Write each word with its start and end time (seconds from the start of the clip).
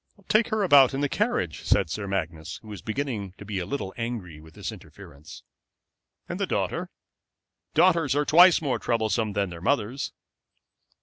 "Take 0.27 0.47
her 0.47 0.63
about 0.63 0.95
in 0.95 1.01
the 1.01 1.07
carriage," 1.07 1.61
said 1.61 1.91
Sir 1.91 2.07
Magnus, 2.07 2.57
who 2.63 2.69
was 2.69 2.81
beginning 2.81 3.35
to 3.37 3.45
be 3.45 3.59
a 3.59 3.67
little 3.67 3.93
angry 3.97 4.41
with 4.41 4.55
this 4.55 4.71
interference. 4.71 5.43
"And 6.27 6.39
the 6.39 6.47
daughter? 6.47 6.89
Daughters 7.75 8.15
are 8.15 8.25
twice 8.25 8.63
more 8.63 8.79
troublesome 8.79 9.33
than 9.33 9.51
their 9.51 9.61
mothers." 9.61 10.11